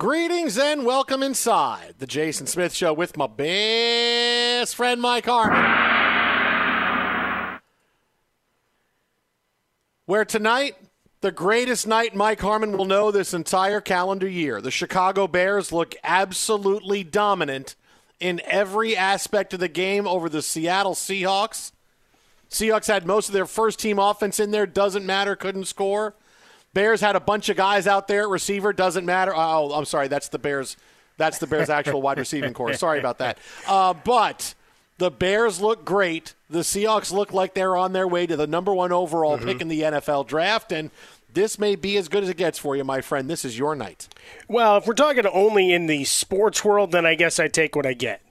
[0.00, 5.60] Greetings and welcome inside the Jason Smith Show with my best friend Mike Harmon.
[10.06, 10.76] Where tonight,
[11.20, 14.62] the greatest night Mike Harmon will know this entire calendar year.
[14.62, 17.76] The Chicago Bears look absolutely dominant
[18.18, 21.72] in every aspect of the game over the Seattle Seahawks.
[22.48, 26.14] Seahawks had most of their first team offense in there, doesn't matter, couldn't score.
[26.74, 28.72] Bears had a bunch of guys out there at receiver.
[28.72, 29.32] Doesn't matter.
[29.34, 30.08] Oh, I'm sorry.
[30.08, 30.76] That's the Bears.
[31.16, 32.72] That's the Bears' actual wide receiving core.
[32.74, 33.38] Sorry about that.
[33.66, 34.54] Uh, but
[34.98, 36.34] the Bears look great.
[36.48, 39.44] The Seahawks look like they're on their way to the number one overall Mhm.
[39.44, 40.90] pick in the NFL draft, and
[41.32, 43.28] this may be as good as it gets for you, my friend.
[43.28, 44.08] This is your night.
[44.48, 47.86] Well, if we're talking only in the sports world, then I guess I take what
[47.86, 48.22] I get.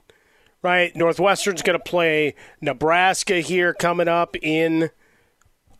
[0.62, 0.94] Right?
[0.94, 4.90] Northwestern's going to play Nebraska here coming up in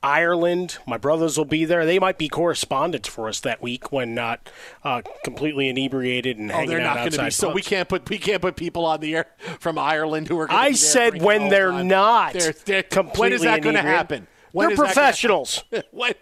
[0.03, 0.79] Ireland.
[0.87, 1.85] My brothers will be there.
[1.85, 4.49] They might be correspondents for us that week when not
[4.83, 7.25] uh, completely inebriated and Oh, hanging they're out not going to outside.
[7.27, 7.31] be.
[7.33, 9.27] So we can't put we can't put people on the air
[9.59, 10.47] from Ireland who are.
[10.47, 11.89] Gonna I said when they're time.
[11.89, 14.27] not They're, they're, completely when is that going to happen?
[14.53, 15.63] When They're gonna- professionals.
[15.93, 16.17] what?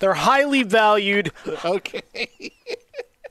[0.00, 1.32] They're highly valued.
[1.64, 2.52] okay.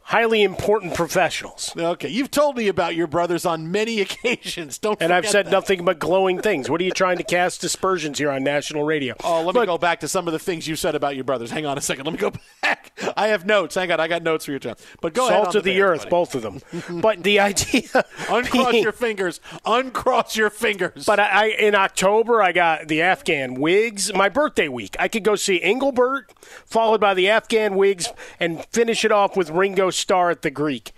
[0.09, 1.71] Highly important professionals.
[1.77, 4.79] Okay, you've told me about your brothers on many occasions.
[4.79, 5.51] Don't and I've said that.
[5.51, 6.67] nothing but glowing things.
[6.67, 9.13] What are you trying to cast dispersions here on national radio?
[9.23, 11.51] Oh, let me go back to some of the things you said about your brothers.
[11.51, 12.05] Hang on a second.
[12.05, 12.31] Let me go
[12.63, 12.91] back.
[13.15, 13.75] I have notes.
[13.75, 14.77] Hang on, I got notes for you, John.
[14.99, 15.43] But go Salt ahead.
[15.43, 16.09] Salt of the, the earth, buddy.
[16.09, 16.61] both of them.
[17.01, 21.05] but the idea, uncross being, your fingers, uncross your fingers.
[21.05, 24.11] But I, I, in October, I got the Afghan Whigs.
[24.11, 26.33] My birthday week, I could go see Engelbert,
[26.65, 28.09] followed by the Afghan Whigs,
[28.39, 30.91] and finish it off with Ringo Starr at the Greek.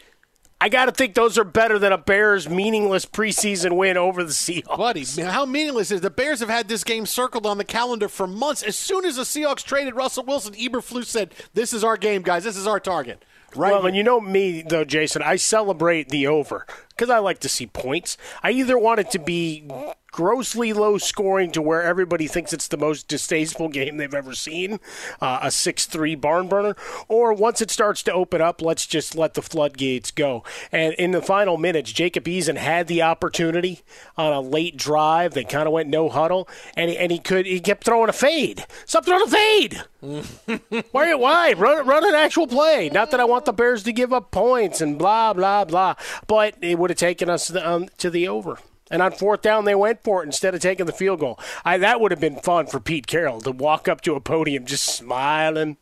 [0.63, 4.31] I got to think those are better than a Bears meaningless preseason win over the
[4.31, 4.77] Seahawks.
[4.77, 6.03] Buddy, how meaningless is it?
[6.03, 8.62] the Bears have had this game circled on the calendar for months.
[8.62, 12.44] As soon as the Seahawks traded Russell Wilson, Eberflus said, "This is our game, guys.
[12.44, 13.25] This is our target."
[13.56, 13.71] Right.
[13.71, 15.24] Well, and you know me though, Jason.
[15.24, 18.15] I celebrate the over because I like to see points.
[18.44, 19.68] I either want it to be
[20.11, 24.73] grossly low scoring to where everybody thinks it's the most distasteful game they've ever seen,
[25.21, 26.75] uh, a 6-3 barn burner,
[27.07, 30.43] or once it starts to open up, let's just let the floodgates go.
[30.71, 33.81] And in the final minutes, Jacob Eason had the opportunity
[34.17, 35.33] on a late drive.
[35.33, 38.13] They kind of went no huddle, and he, and he could he kept throwing a
[38.13, 38.65] fade.
[38.85, 39.81] Stop throwing a fade.
[40.91, 41.13] why?
[41.13, 42.89] Why run run an actual play?
[42.89, 45.95] Not that I want the Bears to give up points and blah blah blah,
[46.27, 48.57] but it would have taken us to the, um, to the over.
[48.91, 51.39] And on fourth down, they went for it instead of taking the field goal.
[51.65, 54.65] I, that would have been fun for Pete Carroll to walk up to a podium
[54.65, 55.77] just smiling,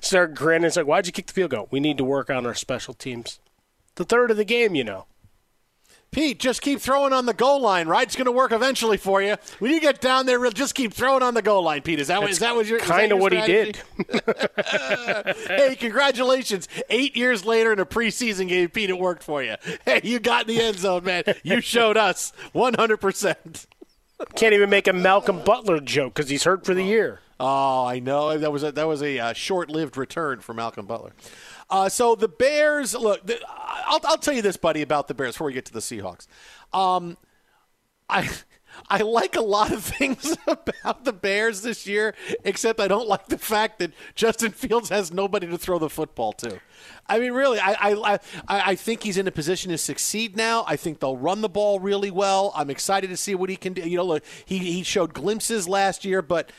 [0.00, 0.66] start grinning.
[0.66, 1.68] It's like, why'd you kick the field goal?
[1.70, 3.38] We need to work on our special teams.
[3.96, 5.06] The third of the game, you know.
[6.14, 8.06] Pete, just keep throwing on the goal line, right?
[8.06, 9.36] It's going to work eventually for you.
[9.58, 11.98] When you get down there, just keep throwing on the goal line, Pete.
[11.98, 13.80] Is that, what, is that what you're kind of what strategy?
[13.96, 15.36] he did?
[15.46, 16.68] hey, congratulations!
[16.88, 19.56] Eight years later in a preseason game, Pete, it worked for you.
[19.84, 21.24] Hey, you got in the end zone, man.
[21.42, 22.96] You showed us 100.
[22.98, 23.66] percent
[24.36, 27.20] Can't even make a Malcolm Butler joke because he's hurt for the year.
[27.40, 31.12] Oh, I know that was a, that was a uh, short-lived return for Malcolm Butler.
[31.74, 35.34] Uh, so the Bears, look, the, I'll, I'll tell you this, buddy, about the Bears
[35.34, 36.28] before we get to the Seahawks.
[36.72, 37.16] Um,
[38.08, 38.30] I
[38.88, 43.26] I like a lot of things about the Bears this year, except I don't like
[43.26, 46.60] the fact that Justin Fields has nobody to throw the football to.
[47.08, 50.64] I mean, really, I I, I, I think he's in a position to succeed now.
[50.68, 52.52] I think they'll run the ball really well.
[52.54, 53.82] I'm excited to see what he can do.
[53.82, 56.52] You know, look, he he showed glimpses last year, but.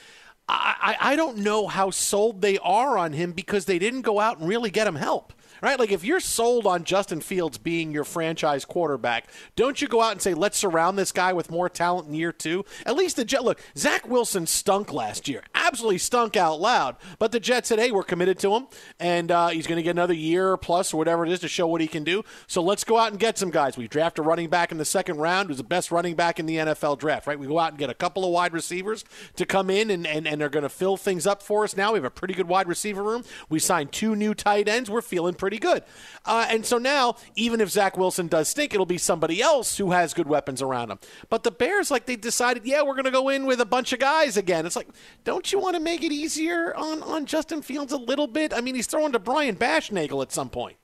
[0.48, 4.40] I, I don't know how sold they are on him because they didn't go out
[4.40, 5.34] and really get him help.
[5.66, 5.80] Right?
[5.80, 9.26] Like if you're sold on Justin Fields being your franchise quarterback,
[9.56, 12.32] don't you go out and say, let's surround this guy with more talent in year
[12.32, 12.64] two?
[12.86, 15.42] At least the Jet look, Zach Wilson stunk last year.
[15.56, 16.98] Absolutely stunk out loud.
[17.18, 18.68] But the Jets said, hey, we're committed to him
[19.00, 21.66] and uh, he's going to get another year plus or whatever it is to show
[21.66, 22.22] what he can do.
[22.46, 23.76] So let's go out and get some guys.
[23.76, 26.46] We draft a running back in the second round who's the best running back in
[26.46, 27.40] the NFL draft, right?
[27.40, 29.04] We go out and get a couple of wide receivers
[29.36, 31.94] to come in and, and, and they're going to fill things up for us now.
[31.94, 33.24] We have a pretty good wide receiver room.
[33.50, 34.92] We signed two new tight ends.
[34.92, 35.84] We're feeling pretty good.
[36.26, 39.92] Uh, and so now, even if Zach Wilson does stink, it'll be somebody else who
[39.92, 41.00] has good weapons around him.
[41.30, 43.94] But the Bears, like, they decided, yeah, we're going to go in with a bunch
[43.94, 44.66] of guys again.
[44.66, 44.88] It's like,
[45.24, 48.54] don't you want to make it easier on, on Justin Fields a little bit?
[48.54, 50.78] I mean, he's throwing to Brian Baschnagel at some point.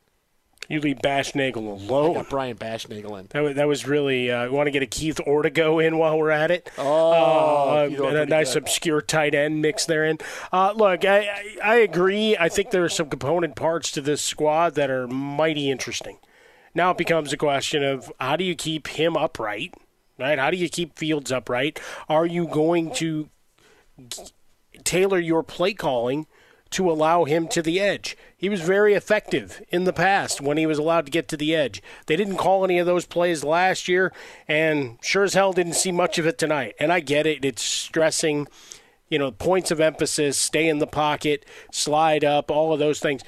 [0.69, 2.11] You leave Baschnagel alone.
[2.11, 3.27] I got Brian Baschnagel in.
[3.31, 4.31] That was, that was really.
[4.31, 6.69] Uh, want to get a Keith Ortego in while we're at it?
[6.77, 8.63] Oh, uh, and a nice good.
[8.63, 10.17] obscure tight end mix there in.
[10.53, 12.37] Uh, look, I, I I agree.
[12.37, 16.19] I think there are some component parts to this squad that are mighty interesting.
[16.73, 19.73] Now it becomes a question of how do you keep him upright,
[20.17, 20.39] right?
[20.39, 21.81] How do you keep Fields upright?
[22.07, 23.29] Are you going to
[24.85, 26.27] tailor your play calling
[26.71, 28.17] to allow him to the edge.
[28.35, 31.53] He was very effective in the past when he was allowed to get to the
[31.53, 31.83] edge.
[32.07, 34.13] They didn't call any of those plays last year,
[34.47, 36.75] and sure as hell didn't see much of it tonight.
[36.79, 38.47] And I get it, it's stressing.
[39.09, 43.21] You know, points of emphasis, stay in the pocket, slide up, all of those things.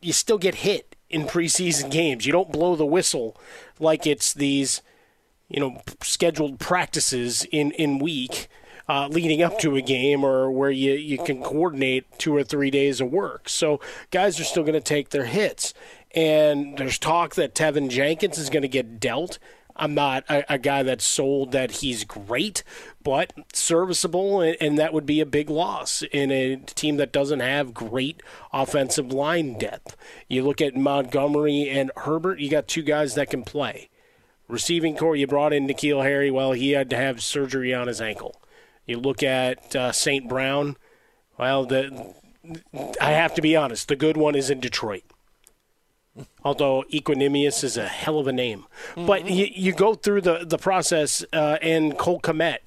[0.00, 2.24] You still get hit in preseason games.
[2.24, 3.38] You don't blow the whistle
[3.78, 4.80] like it's these,
[5.48, 8.48] you know, scheduled practices in, in week
[8.88, 12.70] uh, leading up to a game or where you, you can coordinate two or three
[12.70, 13.48] days of work.
[13.48, 13.80] So
[14.10, 15.74] guys are still going to take their hits.
[16.14, 19.38] And there's talk that Teven Jenkins is going to get dealt.
[19.76, 22.64] I'm not a, a, guy that's sold that he's great,
[23.04, 27.38] but serviceable, and, and, that would be a big loss in a team that doesn't
[27.38, 28.20] have great
[28.52, 29.96] offensive line depth.
[30.26, 33.88] You look at Montgomery and Herbert, you got two guys that can play.
[34.48, 36.30] Receiving core, you brought in N'Keal Harry.
[36.30, 38.34] Well, he had to have surgery on his ankle.
[38.88, 40.28] You look at uh, St.
[40.28, 40.76] Brown.
[41.38, 42.14] Well, the
[43.00, 43.86] I have to be honest.
[43.86, 45.04] The good one is in Detroit.
[46.42, 49.06] Although Equanimeous is a hell of a name, mm-hmm.
[49.06, 52.58] but you, you go through the the process, uh, and Cole Kmet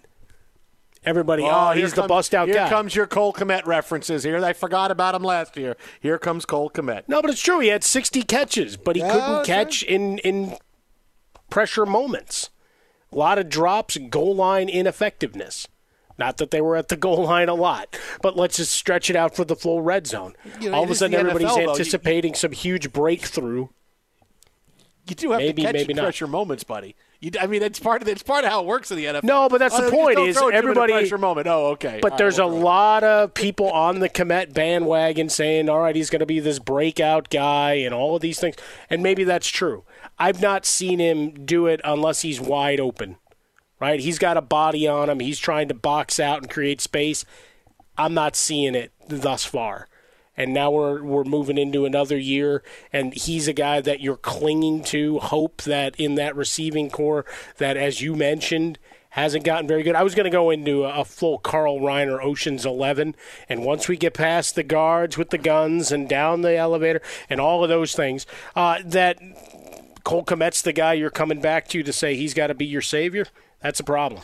[1.04, 2.70] Everybody, oh, he's the bust out here guy.
[2.70, 4.38] comes your Cole Kmet references here.
[4.46, 5.76] I forgot about him last year.
[6.00, 7.04] Here comes Cole Kmet.
[7.08, 7.60] No, but it's true.
[7.60, 10.58] He had 60 catches, but he couldn't catch in, in
[11.50, 12.52] pressure moments.
[13.12, 15.68] A lot of drops, goal line ineffectiveness.
[16.22, 19.16] Not that they were at the goal line a lot, but let's just stretch it
[19.16, 20.36] out for the full red zone.
[20.60, 21.62] You know, All of a sudden, everybody's NFL, though.
[21.64, 23.70] You- anticipating some huge breakthrough.
[25.08, 26.04] You do have Maybe, to catch maybe not.
[26.04, 26.96] pressure moments, buddy.
[27.22, 29.24] You, I mean, it's part of it's part of how it works in the NFL.
[29.24, 31.18] No, but that's Oh, the point is throw it to him in a everybody- pressure
[31.18, 31.48] moment.
[31.48, 32.00] Oh, okay.
[32.02, 32.64] But All there's right, a we'll it.
[32.64, 36.60] lot of people on the Kmet bandwagon saying, all right, he's going to be this
[36.60, 38.56] breakout guy and all of these things.
[38.92, 39.84] And maybe that's true.
[40.20, 43.18] I've not seen him do it unless he's wide open,
[43.82, 44.00] right?
[44.00, 45.20] He's got a body on him.
[45.20, 47.26] He's trying to box out and create space.
[47.98, 49.88] I'm not seeing it thus far.
[50.38, 54.82] And now we're we're moving into another year, and he's a guy that you're clinging
[54.86, 55.20] to.
[55.20, 57.26] Hope that in that receiving core,
[57.58, 58.80] that as you mentioned,
[59.12, 59.94] hasn't gotten very good.
[59.94, 63.14] I was going to go into a, full Carl Reiner Ocean's Eleven,
[63.50, 67.42] and once we get past the guards with the guns and down the elevator and
[67.42, 69.20] all of those things, uh, that
[70.06, 72.82] Cole Kmet's the guy you're coming back to to say he's got to be your
[72.82, 73.26] savior.
[73.62, 74.24] That's a problem.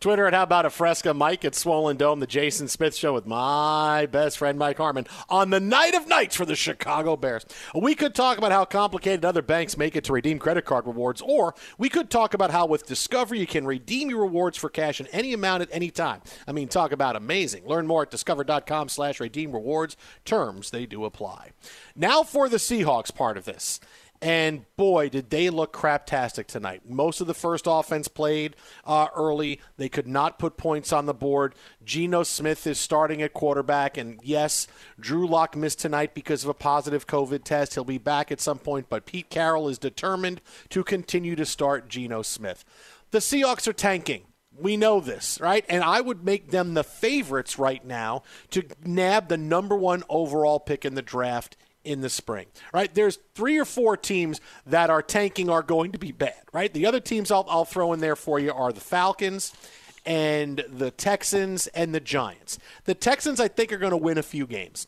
[0.00, 3.26] Twitter at How About a Fresca, Mike at Swollen Dome, the Jason Smith Show with
[3.26, 7.44] my best friend Mike Harmon on the night of nights for the Chicago Bears.
[7.74, 11.20] We could talk about how complicated other banks make it to redeem credit card rewards,
[11.20, 15.00] or we could talk about how with Discover you can redeem your rewards for cash
[15.00, 16.22] in any amount at any time.
[16.46, 17.66] I mean, talk about amazing.
[17.66, 19.96] Learn more at discover.com slash redeem rewards.
[20.24, 21.50] Terms, they do apply.
[21.94, 23.80] Now for the Seahawks part of this.
[24.20, 26.82] And boy, did they look craptastic tonight.
[26.88, 29.60] Most of the first offense played uh, early.
[29.76, 31.54] They could not put points on the board.
[31.84, 33.96] Geno Smith is starting at quarterback.
[33.96, 34.66] And yes,
[34.98, 37.74] Drew Lock missed tonight because of a positive COVID test.
[37.74, 41.88] He'll be back at some point, but Pete Carroll is determined to continue to start
[41.88, 42.64] Geno Smith.
[43.12, 44.22] The Seahawks are tanking.
[44.60, 45.64] We know this, right?
[45.68, 50.58] And I would make them the favorites right now to nab the number one overall
[50.58, 51.56] pick in the draft
[51.88, 52.94] in the spring, right?
[52.94, 56.72] There's three or four teams that are tanking are going to be bad, right?
[56.72, 59.54] The other teams I'll, I'll throw in there for you are the Falcons
[60.04, 62.58] and the Texans and the Giants.
[62.84, 64.86] The Texans, I think, are going to win a few games.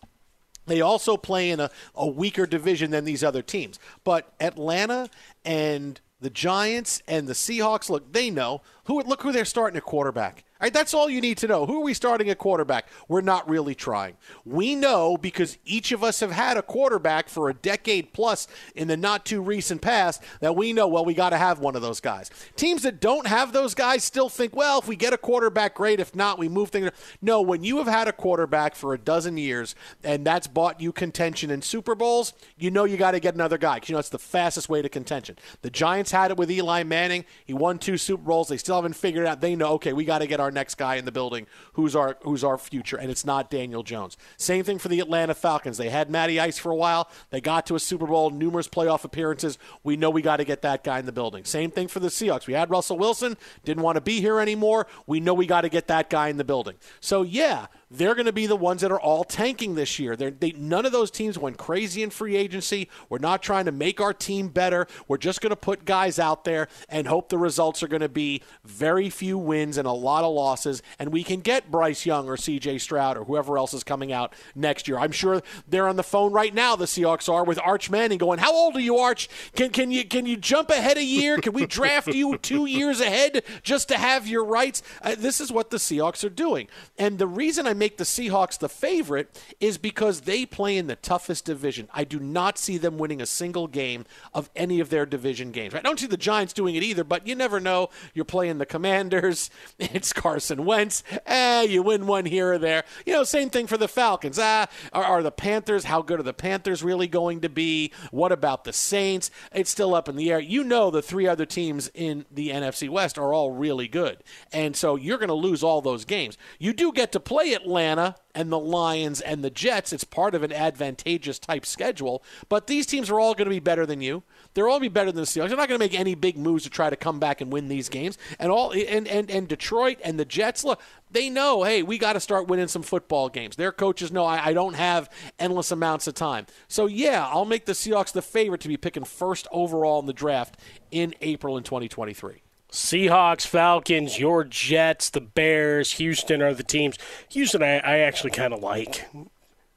[0.66, 3.78] They also play in a, a weaker division than these other teams.
[4.04, 5.08] But Atlanta
[5.42, 9.84] and the Giants and the Seahawks, look, they know who look who they're starting at
[9.84, 10.42] quarterback.
[10.60, 11.64] All right, that's all you need to know.
[11.64, 12.86] Who are we starting at quarterback?
[13.08, 14.18] We're not really trying.
[14.44, 18.86] We know because each of us have had a quarterback for a decade plus in
[18.86, 21.82] the not too recent past that we know, well, we got to have one of
[21.82, 22.30] those guys.
[22.56, 25.98] Teams that don't have those guys still think, well, if we get a quarterback, great.
[25.98, 26.90] If not, we move things.
[27.22, 30.92] No, when you have had a quarterback for a dozen years and that's bought you
[30.92, 34.00] contention in Super Bowls, you know you got to get another guy because you know
[34.00, 35.38] it's the fastest way to contention.
[35.62, 37.24] The Giants had it with Eli Manning.
[37.46, 38.48] He won two Super Bowls.
[38.48, 39.40] They still haven't figured out.
[39.40, 42.16] They know, okay, we got to get our next guy in the building who's our
[42.22, 44.16] who's our future, and it's not Daniel Jones.
[44.36, 45.78] Same thing for the Atlanta Falcons.
[45.78, 47.08] They had Matty Ice for a while.
[47.30, 49.58] They got to a Super Bowl, numerous playoff appearances.
[49.82, 51.44] We know we got to get that guy in the building.
[51.44, 52.46] Same thing for the Seahawks.
[52.46, 54.86] We had Russell Wilson, didn't want to be here anymore.
[55.06, 56.76] We know we got to get that guy in the building.
[57.00, 60.14] So yeah, they're going to be the ones that are all tanking this year.
[60.14, 62.88] They're, none of those teams went crazy in free agency.
[63.08, 64.86] We're not trying to make our team better.
[65.08, 68.08] We're just going to put guys out there and hope the results are going to
[68.08, 72.28] be very few wins and a lot of losses, and we can get Bryce Young
[72.28, 72.78] or C.J.
[72.78, 74.98] Stroud or whoever else is coming out next year.
[74.98, 76.76] I'm sure they're on the phone right now.
[76.76, 79.28] The Seahawks are with Arch Manning going, "How old are you, Arch?
[79.56, 81.38] Can can you can you jump ahead a year?
[81.38, 85.50] Can we draft you two years ahead just to have your rights?" Uh, this is
[85.50, 89.78] what the Seahawks are doing, and the reason I make the Seahawks the favorite is
[89.78, 91.88] because they play in the toughest division.
[91.92, 95.74] I do not see them winning a single game of any of their division games.
[95.74, 97.88] I don't see the Giants doing it either, but you never know.
[98.12, 99.50] You're playing the Commanders.
[99.92, 101.02] It's Carson Wentz.
[101.26, 102.84] Eh, you win one here or there.
[103.06, 104.38] You know, same thing for the Falcons.
[104.40, 105.84] Ah, are, are the Panthers?
[105.84, 107.92] How good are the Panthers really going to be?
[108.10, 109.30] What about the Saints?
[109.52, 110.38] It's still up in the air.
[110.38, 114.22] You know, the three other teams in the NFC West are all really good,
[114.52, 116.36] and so you're going to lose all those games.
[116.58, 119.92] You do get to play Atlanta and the Lions and the Jets.
[119.92, 123.60] It's part of an advantageous type schedule, but these teams are all going to be
[123.60, 124.24] better than you.
[124.54, 125.48] They're all going to be better than the Seahawks.
[125.48, 127.68] They're not going to make any big moves to try to come back and win
[127.68, 128.18] these games.
[128.38, 130.80] And all and and, and Detroit and the Jets, look,
[131.12, 133.54] they know, hey, we got to start winning some football games.
[133.54, 135.08] Their coaches know I, I don't have
[135.38, 136.46] endless amounts of time.
[136.66, 140.12] So yeah, I'll make the Seahawks the favorite to be picking first overall in the
[140.12, 140.58] draft
[140.90, 142.42] in April in 2023.
[142.70, 146.96] Seahawks, Falcons, your Jets, the Bears, Houston are the teams.
[147.30, 149.06] Houston, I, I actually kind of like.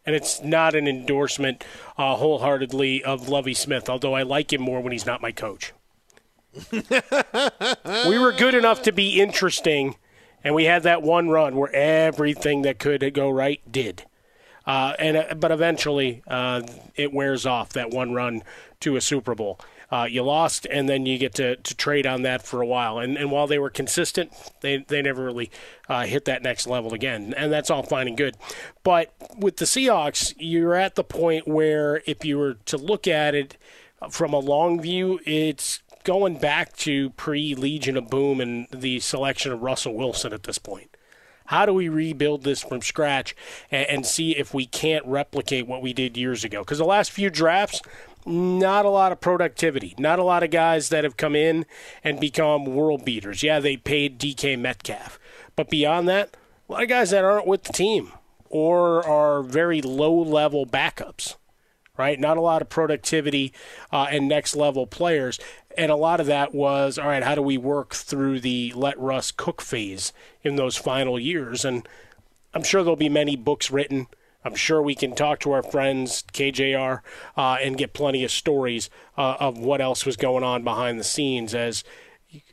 [0.05, 1.63] And it's not an endorsement
[1.97, 5.73] uh, wholeheartedly of Lovie Smith, although I like him more when he's not my coach.
[6.71, 9.95] we were good enough to be interesting,
[10.43, 14.05] And we had that one run where everything that could go right did.
[14.65, 16.61] Uh, and uh, but eventually uh,
[16.95, 18.43] it wears off that one run
[18.81, 19.59] to a Super Bowl.
[19.91, 22.99] Uh, you lost, and then you get to, to trade on that for a while.
[22.99, 25.51] And, and while they were consistent, they, they never really
[25.87, 27.33] uh, hit that next level again.
[27.35, 28.35] And that's all fine and good.
[28.83, 33.35] But with the Seahawks, you're at the point where if you were to look at
[33.35, 33.57] it
[34.09, 39.51] from a long view, it's going back to pre Legion of Boom and the selection
[39.51, 40.89] of Russell Wilson at this point.
[41.47, 43.35] How do we rebuild this from scratch
[43.69, 46.61] and, and see if we can't replicate what we did years ago?
[46.61, 47.81] Because the last few drafts,
[48.25, 49.95] not a lot of productivity.
[49.97, 51.65] Not a lot of guys that have come in
[52.03, 53.43] and become world beaters.
[53.43, 55.19] Yeah, they paid DK Metcalf.
[55.55, 56.35] But beyond that,
[56.67, 58.11] a lot of guys that aren't with the team
[58.49, 61.35] or are very low level backups,
[61.97, 62.19] right?
[62.19, 63.53] Not a lot of productivity
[63.91, 65.39] uh, and next level players.
[65.77, 68.97] And a lot of that was, all right, how do we work through the let
[68.99, 70.13] Russ cook phase
[70.43, 71.65] in those final years?
[71.65, 71.87] And
[72.53, 74.07] I'm sure there'll be many books written
[74.43, 76.99] I'm sure we can talk to our friends KJR
[77.37, 81.03] uh, and get plenty of stories uh, of what else was going on behind the
[81.03, 81.83] scenes as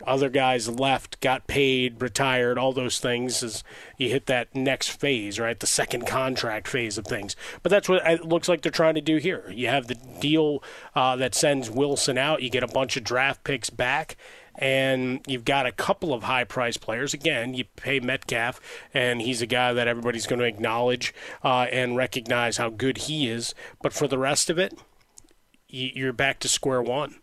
[0.06, 3.64] other guys left, got paid, retired, all those things as
[3.96, 5.58] you hit that next phase, right?
[5.58, 7.36] The second contract phase of things.
[7.62, 9.50] But that's what it looks like they're trying to do here.
[9.50, 10.62] You have the deal
[10.94, 14.16] uh, that sends Wilson out, you get a bunch of draft picks back,
[14.60, 17.14] and you've got a couple of high price players.
[17.14, 18.60] Again, you pay Metcalf,
[18.92, 23.28] and he's a guy that everybody's going to acknowledge uh, and recognize how good he
[23.28, 23.54] is.
[23.82, 24.78] But for the rest of it,
[25.66, 27.16] you're back to square one.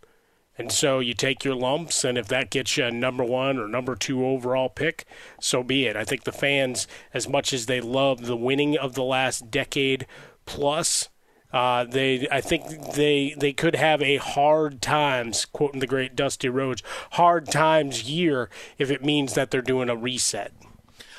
[0.57, 3.67] And so you take your lumps, and if that gets you a number one or
[3.67, 5.05] number two overall pick,
[5.39, 5.95] so be it.
[5.95, 10.07] I think the fans, as much as they love the winning of the last decade
[10.45, 11.09] plus,
[11.53, 16.49] uh, they, I think they they could have a hard times, quoting the great Dusty
[16.49, 20.51] Rhodes, hard times year if it means that they're doing a reset.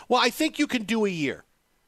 [0.08, 1.44] Well, I think you can do a year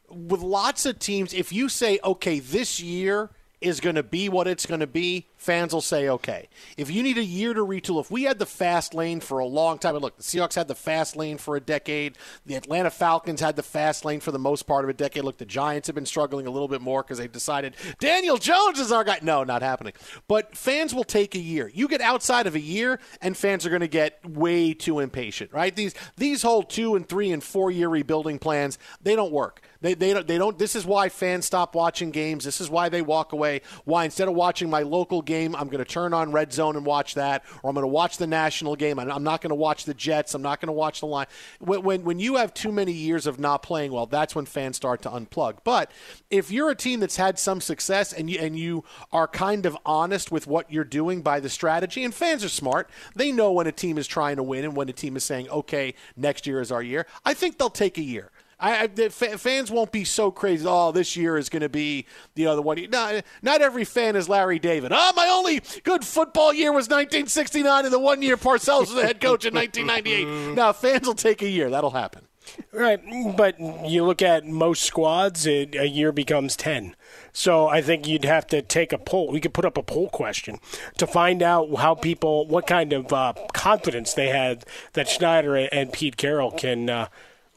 [0.09, 1.33] with lots of teams.
[1.35, 3.31] If you say, okay, this year
[3.61, 6.49] is going to be what it's going to be, fans will say, okay.
[6.77, 9.47] If you need a year to retool, if we had the fast lane for a
[9.47, 12.91] long time, and look, the Seahawks had the fast lane for a decade, the Atlanta
[12.91, 15.25] Falcons had the fast lane for the most part of a decade.
[15.25, 18.79] Look, the Giants have been struggling a little bit more because they've decided Daniel Jones
[18.79, 19.19] is our guy.
[19.23, 19.93] No, not happening.
[20.27, 21.71] But fans will take a year.
[21.75, 25.53] You get outside of a year, and fans are going to get way too impatient,
[25.53, 25.75] right?
[25.75, 29.63] These these whole two and three and four year rebuilding plans, they don't work.
[29.83, 30.59] They, they, don't, they don't.
[30.59, 32.45] This is why fans stop watching games.
[32.45, 33.63] This is why they walk away.
[33.85, 36.85] Why instead of watching my local game, I'm going to turn on Red Zone and
[36.85, 38.99] watch that, or I'm going to watch the national game.
[38.99, 40.35] I'm not going to watch the Jets.
[40.35, 41.27] I'm not going to watch the line.
[41.61, 44.77] When, when when you have too many years of not playing well, that's when fans
[44.77, 45.59] start to unplug.
[45.65, 45.91] But
[46.31, 49.79] if you're a team that's had some success and you and you are kind of
[49.87, 53.67] honest with what you're doing by the strategy, and fans are smart, they know when
[53.67, 56.61] a team is trying to win and when a team is saying, "Okay, next year
[56.61, 58.31] is our year." I think they'll take a year.
[58.61, 60.67] I, I fans won't be so crazy.
[60.69, 62.79] Oh, this year is going to be you know the one.
[62.91, 64.93] Not, not every fan is Larry David.
[64.95, 69.07] Oh, my only good football year was 1969, and the one year Parcells was the
[69.07, 70.55] head coach in 1998.
[70.57, 71.71] now fans will take a year.
[71.71, 72.27] That'll happen.
[72.73, 73.01] Right,
[73.37, 76.97] but you look at most squads, it, a year becomes ten.
[77.33, 79.31] So I think you'd have to take a poll.
[79.31, 80.59] We could put up a poll question
[80.99, 85.93] to find out how people, what kind of uh, confidence they had that Schneider and
[85.93, 87.09] Pete Carroll can uh,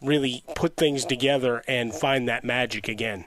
[0.04, 3.26] really put things together and find that magic again.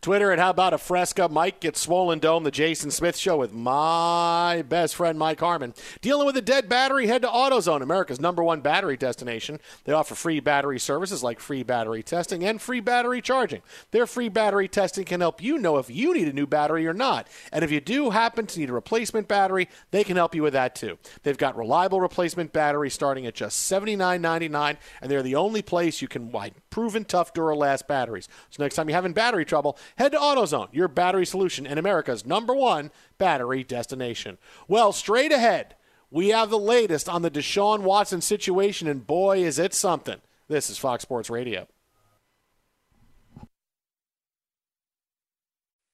[0.00, 1.28] Twitter at How About a Fresca.
[1.28, 5.74] Mike gets Swollen Dome, the Jason Smith Show with my best friend Mike Harmon.
[6.00, 9.60] Dealing with a dead battery, head to AutoZone, America's number one battery destination.
[9.84, 13.62] They offer free battery services like free battery testing and free battery charging.
[13.90, 16.94] Their free battery testing can help you know if you need a new battery or
[16.94, 17.26] not.
[17.52, 20.52] And if you do happen to need a replacement battery, they can help you with
[20.52, 20.98] that too.
[21.22, 26.08] They've got reliable replacement batteries starting at just $79.99, and they're the only place you
[26.08, 28.28] can buy proven tough Duralast batteries.
[28.50, 32.26] So next time you're having battery trouble, head to AutoZone, your battery solution and America's
[32.26, 34.36] number one battery destination.
[34.68, 35.76] Well, straight ahead,
[36.10, 40.18] we have the latest on the Deshaun Watson situation, and boy, is it something.
[40.46, 41.66] This is Fox Sports Radio.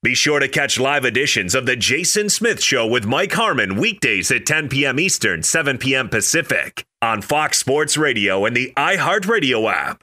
[0.02, 4.32] Be sure to catch live editions of The Jason Smith Show with Mike Harmon weekdays
[4.32, 4.98] at 10 p.m.
[4.98, 6.08] Eastern, 7 p.m.
[6.08, 10.02] Pacific on Fox Sports Radio and the iHeartRadio app.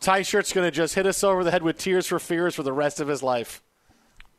[0.00, 2.62] Ty Shirt's going to just hit us over the head with tears for fears for
[2.62, 3.62] the rest of his life.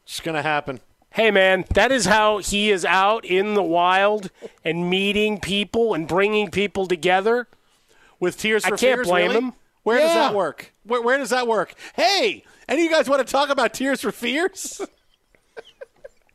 [0.04, 0.80] It's going to happen.
[1.12, 4.32] Hey, man, that is how he is out in the wild
[4.66, 7.48] and meeting people and bringing people together.
[8.20, 9.44] With tears for I can't fears, blame really?
[9.46, 9.54] him.
[9.84, 10.74] Where does that work?
[10.84, 11.74] Where, where does that work?
[11.96, 14.80] Hey, any of you guys want to talk about tears for fears?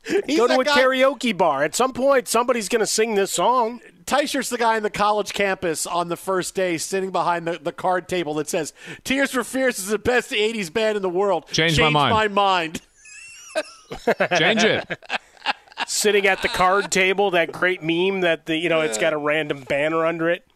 [0.26, 1.62] He's Go to a guy- karaoke bar.
[1.64, 3.80] At some point, somebody's going to sing this song.
[4.06, 7.72] Tysher's the guy in the college campus on the first day sitting behind the, the
[7.72, 11.46] card table that says, Tears for Fears is the best 80s band in the world.
[11.48, 12.80] Changed my Changed mind." my mind.
[14.38, 14.98] Change it.
[15.86, 19.18] Sitting at the card table, that great meme that the you know it's got a
[19.18, 20.46] random banner under it.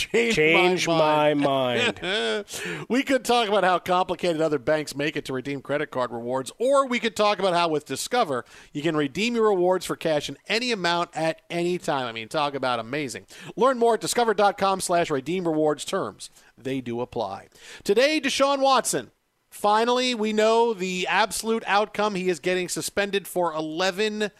[0.00, 2.00] Change, Change my my mind.
[2.02, 2.44] mind.
[2.88, 6.50] we could talk about how complicated other banks make it to redeem credit card rewards,
[6.58, 10.28] or we could talk about how with Discover you can redeem your rewards for cash
[10.28, 12.06] in any amount at any time.
[12.06, 13.26] I mean, talk about amazing.
[13.56, 16.30] Learn more at discover.com slash redeem rewards terms.
[16.56, 17.48] They do apply.
[17.84, 19.10] Today, Deshaun Watson.
[19.50, 22.14] Finally, we know the absolute outcome.
[22.14, 24.30] He is getting suspended for 11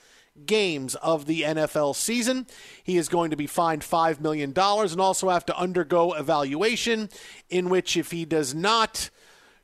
[0.46, 2.46] games of the NFL season.
[2.83, 7.09] He is going to be fined $5 million and also have to undergo evaluation,
[7.48, 9.11] in which, if he does not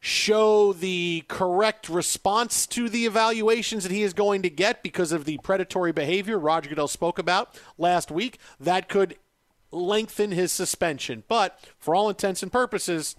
[0.01, 5.25] show the correct response to the evaluations that he is going to get because of
[5.25, 9.17] the predatory behavior Roger Goodell spoke about last week, that could
[9.73, 11.25] lengthen his suspension.
[11.27, 13.17] But for all intents and purposes,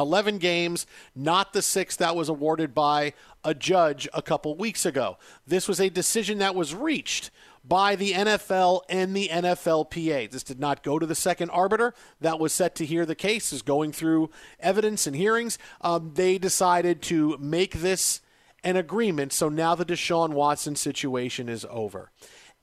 [0.00, 3.12] 11 games, not the six that was awarded by
[3.44, 5.18] a judge a couple weeks ago.
[5.46, 7.30] This was a decision that was reached
[7.64, 10.30] by the NFL and the NFLPA.
[10.30, 13.52] This did not go to the second arbiter that was set to hear the case,
[13.52, 15.58] is going through evidence and hearings.
[15.80, 18.20] Um, they decided to make this
[18.64, 22.10] an agreement, so now the Deshaun Watson situation is over.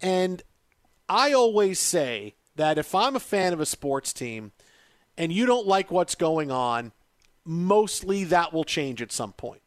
[0.02, 0.44] And
[1.10, 4.52] I always say that if I'm a fan of a sports team,
[5.18, 6.92] and you don't like what's going on,
[7.48, 9.62] mostly that will change at some point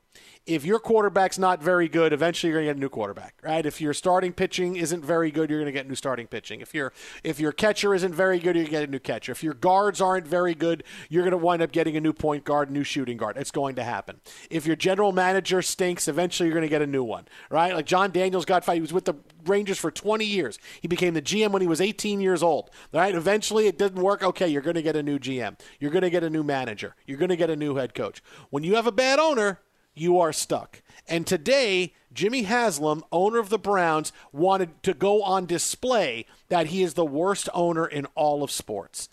[0.51, 3.65] if your quarterback's not very good, eventually you're going to get a new quarterback, right?
[3.65, 6.61] If your starting pitching isn't very good, you're going to get new starting pitching.
[6.61, 9.31] If your if your catcher isn't very good, you get a new catcher.
[9.31, 12.45] If your guards aren't very good, you're going to wind up getting a new point
[12.45, 13.37] guard, new shooting guard.
[13.37, 14.21] It's going to happen.
[14.51, 17.73] If your general manager stinks, eventually you're going to get a new one, right?
[17.73, 18.75] Like Jon Daniels got fired.
[18.77, 19.15] He was with the
[19.47, 20.59] Rangers for 20 years.
[20.83, 23.15] He became the GM when he was 18 years old, right?
[23.15, 24.23] Eventually it didn't work.
[24.23, 25.59] Okay, you're going to get a new GM.
[25.79, 26.97] You're going to get a new manager.
[27.07, 28.21] You're going to get a new head coach.
[28.51, 29.61] When you have a bad owner,
[30.01, 30.83] you are stuck.
[31.07, 36.83] And today, Jimmy Haslam, owner of the Browns, wanted to go on display that he
[36.83, 39.09] is the worst owner in all of sports.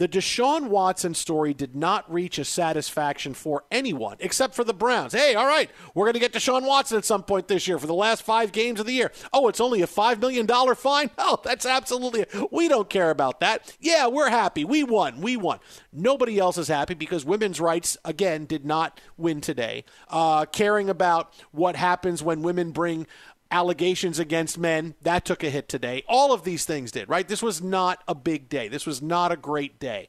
[0.00, 5.12] The Deshaun Watson story did not reach a satisfaction for anyone except for the Browns.
[5.12, 7.86] Hey, all right, we're going to get Deshaun Watson at some point this year for
[7.86, 9.12] the last five games of the year.
[9.30, 11.10] Oh, it's only a $5 million fine?
[11.22, 13.76] Oh, that's absolutely, we don't care about that.
[13.78, 14.64] Yeah, we're happy.
[14.64, 15.20] We won.
[15.20, 15.58] We won.
[15.92, 19.84] Nobody else is happy because women's rights, again, did not win today.
[20.08, 23.06] Uh, caring about what happens when women bring
[23.50, 24.94] allegations against men.
[25.02, 26.04] That took a hit today.
[26.08, 27.26] All of these things did, right?
[27.26, 28.68] This was not a big day.
[28.68, 30.08] This was not a great day.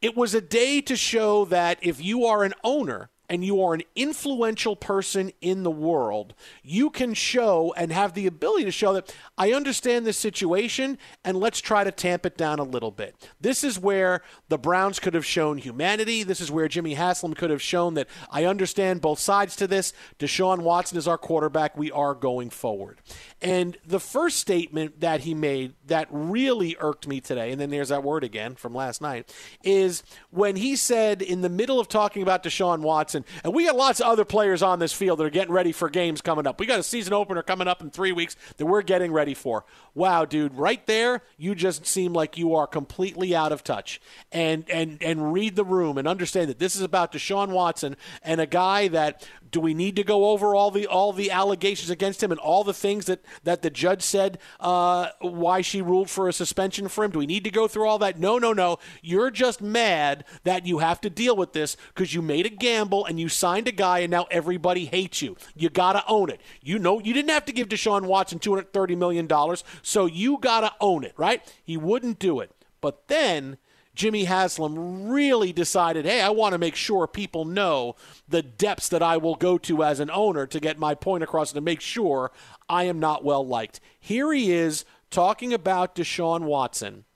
[0.00, 3.74] It was a day to show that if you are an owner, and you are
[3.74, 8.92] an influential person in the world, you can show and have the ability to show
[8.94, 13.14] that I understand this situation and let's try to tamp it down a little bit.
[13.40, 16.22] This is where the Browns could have shown humanity.
[16.22, 19.92] This is where Jimmy Haslam could have shown that I understand both sides to this.
[20.18, 21.76] Deshaun Watson is our quarterback.
[21.76, 23.00] We are going forward.
[23.40, 27.90] And the first statement that he made that really irked me today, and then there's
[27.90, 32.22] that word again from last night, is when he said in the middle of talking
[32.22, 35.30] about Deshaun Watson, and we got lots of other players on this field that are
[35.30, 36.60] getting ready for games coming up.
[36.60, 39.64] We got a season opener coming up in three weeks that we're getting ready for.
[39.94, 44.00] Wow, dude, right there, you just seem like you are completely out of touch.
[44.32, 48.40] And and and read the room and understand that this is about Deshaun Watson and
[48.40, 52.22] a guy that do we need to go over all the all the allegations against
[52.22, 56.28] him and all the things that that the judge said uh, why she ruled for
[56.28, 57.10] a suspension for him?
[57.10, 58.18] Do we need to go through all that?
[58.18, 58.78] No, no, no.
[59.02, 63.04] You're just mad that you have to deal with this because you made a gamble
[63.04, 65.36] and you signed a guy and now everybody hates you.
[65.56, 66.40] You gotta own it.
[66.62, 70.06] You know you didn't have to give Deshaun Watson two hundred thirty million dollars, so
[70.06, 71.42] you gotta own it, right?
[71.62, 73.58] He wouldn't do it, but then
[73.98, 77.96] Jimmy Haslam really decided, hey, I want to make sure people know
[78.28, 81.50] the depths that I will go to as an owner to get my point across
[81.50, 82.30] and to make sure
[82.68, 83.80] I am not well liked.
[83.98, 87.06] Here he is talking about Deshaun Watson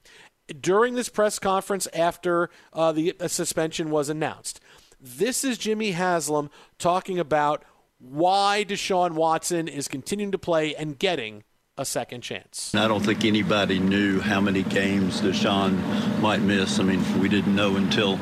[0.59, 4.59] during this press conference after uh, the suspension was announced.
[4.99, 7.63] This is Jimmy Haslam talking about
[7.97, 11.45] why Deshaun Watson is continuing to play and getting
[11.77, 12.73] a second chance.
[12.75, 16.79] I don't think anybody knew how many games Deshaun might miss.
[16.79, 18.17] I mean, we didn't know until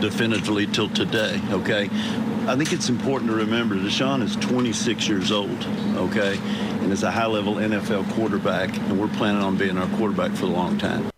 [0.00, 1.88] definitively till today, okay?
[2.46, 5.64] I think it's important to remember Deshaun is 26 years old,
[5.96, 6.38] okay?
[6.80, 10.44] And is a high level NFL quarterback, and we're planning on being our quarterback for
[10.44, 11.10] a long time.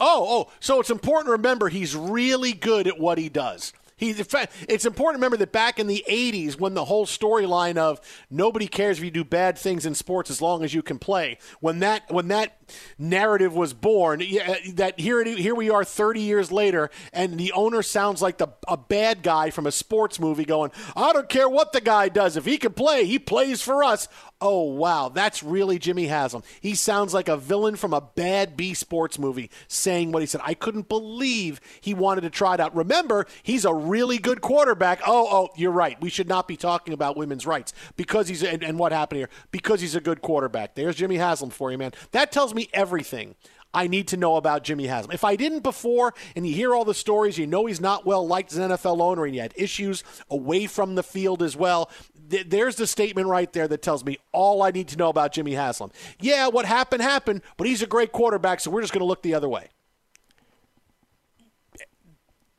[0.00, 3.74] Oh, oh, so it's important to remember he's really good at what he does.
[4.02, 8.00] He, it's important to remember that back in the 80s, when the whole storyline of
[8.30, 11.38] nobody cares if you do bad things in sports as long as you can play,
[11.60, 12.61] when that when that
[12.98, 17.82] narrative was born, uh, that here here we are 30 years later, and the owner
[17.82, 21.72] sounds like the a bad guy from a sports movie going, I don't care what
[21.72, 22.36] the guy does.
[22.36, 24.08] If he can play, he plays for us
[24.42, 26.42] oh, wow, that's really Jimmy Haslam.
[26.60, 30.40] He sounds like a villain from a bad B sports movie saying what he said.
[30.44, 32.74] I couldn't believe he wanted to try it out.
[32.74, 35.00] Remember, he's a really good quarterback.
[35.06, 35.98] Oh, oh, you're right.
[36.00, 39.30] We should not be talking about women's rights because he's, and, and what happened here,
[39.52, 40.74] because he's a good quarterback.
[40.74, 41.92] There's Jimmy Haslam for you, man.
[42.10, 43.34] That tells me everything.
[43.74, 45.12] I need to know about Jimmy Haslam.
[45.12, 48.26] If I didn't before, and you hear all the stories, you know he's not well
[48.26, 51.90] liked as an NFL owner, and he had issues away from the field as well
[52.32, 55.32] th- there's the statement right there that tells me all I need to know about
[55.32, 55.92] Jimmy Haslam.
[56.20, 59.22] Yeah, what happened happened, but he's a great quarterback, so we're just going to look
[59.22, 59.68] the other way.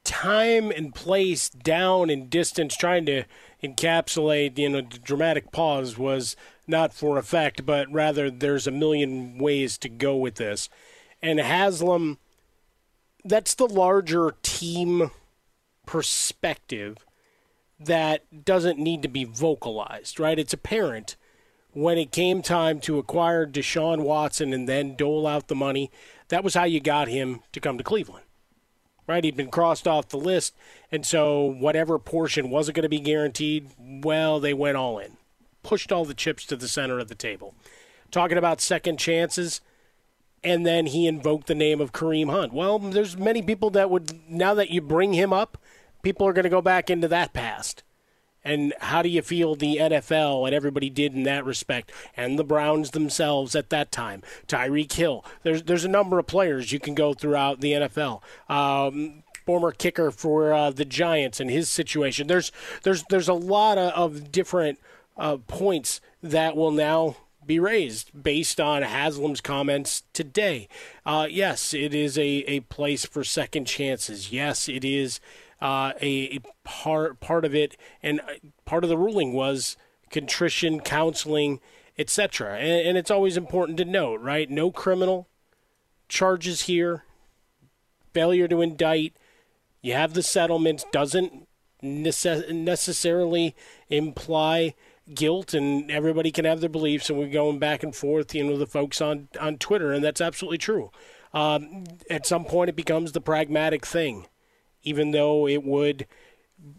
[0.03, 3.23] Time and place, down and distance, trying to
[3.63, 6.35] encapsulate you know the dramatic pause was
[6.67, 10.69] not for effect, but rather there's a million ways to go with this.
[11.21, 12.17] And Haslam,
[13.23, 15.11] that's the larger team
[15.85, 17.05] perspective
[17.79, 20.39] that doesn't need to be vocalized, right?
[20.39, 21.15] It's apparent
[21.71, 25.91] when it came time to acquire Deshaun Watson and then dole out the money.
[26.29, 28.25] That was how you got him to come to Cleveland,
[29.07, 29.23] right?
[29.23, 30.55] He'd been crossed off the list.
[30.91, 35.17] And so whatever portion wasn't going to be guaranteed, well, they went all in,
[35.63, 37.55] pushed all the chips to the center of the table.
[38.11, 39.61] Talking about second chances,
[40.43, 42.53] and then he invoked the name of Kareem Hunt.
[42.53, 45.57] Well, there's many people that would now that you bring him up,
[46.03, 47.83] people are going to go back into that past.
[48.45, 52.43] And how do you feel the NFL and everybody did in that respect, and the
[52.43, 54.21] Browns themselves at that time?
[54.47, 55.23] Tyreek Hill.
[55.43, 58.21] There's there's a number of players you can go throughout the NFL.
[58.49, 62.27] Um, former kicker for uh, the Giants and his situation.
[62.27, 62.51] There's
[62.83, 64.79] there's there's a lot of, of different
[65.17, 70.67] uh, points that will now be raised based on Haslam's comments today.
[71.05, 74.31] Uh, yes, it is a, a place for second chances.
[74.31, 75.19] Yes, it is
[75.61, 78.33] uh, a, a, part part of it, and uh,
[78.65, 79.77] part of the ruling was
[80.09, 81.59] contrition, counseling,
[81.97, 82.57] etc.
[82.57, 84.49] And, and it's always important to note, right?
[84.49, 85.27] No criminal
[86.07, 87.03] charges here.
[88.13, 89.13] Failure to indict.
[89.81, 91.47] You have the settlement doesn't
[91.81, 93.55] necess- necessarily
[93.89, 94.75] imply
[95.13, 98.57] guilt and everybody can have their beliefs and we're going back and forth you know
[98.57, 100.91] the folks on on twitter and that's absolutely true.
[101.33, 104.27] Um, at some point it becomes the pragmatic thing
[104.83, 106.05] even though it would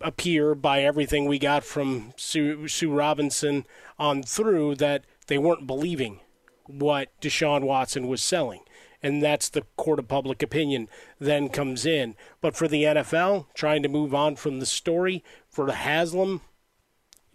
[0.00, 3.66] appear by everything we got from sue, sue robinson
[3.98, 6.20] on through that they weren't believing
[6.66, 8.60] what deshaun watson was selling.
[9.02, 12.16] And that's the court of public opinion then comes in.
[12.40, 16.40] But for the nfl trying to move on from the story for haslam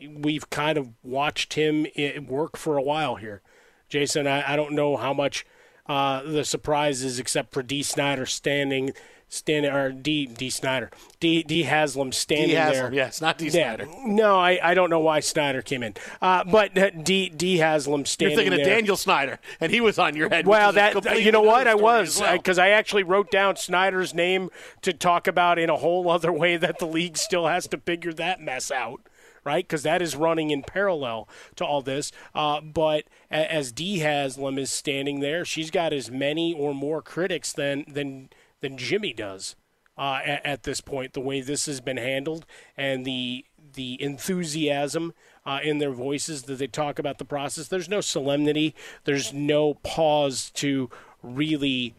[0.08, 1.88] we've kind of watched him
[2.28, 3.42] work for a while here.
[3.90, 5.46] Jason, I, I don't know how much
[5.88, 7.82] uh, the surprise is, except for D.
[7.82, 8.92] Snyder standing,
[9.28, 12.54] standing or D Dee Snider, D Dee Haslam standing D.
[12.54, 12.94] Haslam, there.
[12.94, 13.76] Yes, not Dee yeah.
[13.76, 13.88] Snider.
[14.06, 16.92] No, I, I don't know why Snyder came in, uh, but D.
[17.02, 18.38] D Dee Haslam standing.
[18.38, 18.74] You're thinking there.
[18.74, 20.46] of Daniel Snyder, and he was on your head.
[20.46, 22.38] Well, which is a that you know what I was well.
[22.38, 24.52] because I actually wrote down Snyder's name
[24.84, 28.14] to talk about in a whole other way that the league still has to figure
[28.14, 29.02] that mess out
[29.50, 29.68] right?
[29.68, 32.12] Because that is running in parallel to all this.
[32.36, 37.52] Uh, but as Dee Haslam is standing there, she's got as many or more critics
[37.52, 38.30] than than
[38.62, 39.56] than Jimmy does
[39.98, 41.14] uh, at, at, this point.
[41.14, 42.46] The way this has been handled
[42.78, 45.14] and the the enthusiasm
[45.48, 47.68] uh, in their voices that they talk about the process.
[47.68, 48.76] There's no solemnity.
[49.06, 50.92] There's no pause to
[51.24, 51.96] really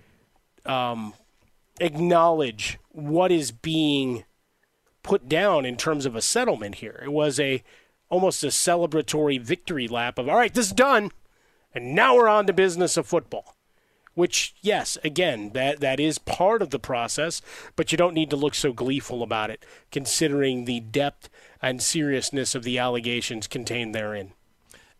[0.65, 1.15] um,
[1.81, 4.25] acknowledge what is being
[5.03, 7.01] put down in terms of a settlement here.
[7.03, 7.63] It was a
[8.09, 11.13] almost a celebratory victory lap of all right, this is done,
[11.75, 13.57] and now we're on to business of football.
[14.15, 17.41] Which, yes, again, that that is part of the process,
[17.77, 21.31] but you don't need to look so gleeful about it, considering the depth
[21.63, 24.33] and seriousness of the allegations contained therein.